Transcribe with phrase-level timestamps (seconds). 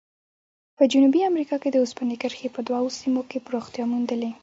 [0.77, 4.31] په جنوبي امریکا کې د اوسپنې کرښې په دوو سیمو کې پراختیا موندلې.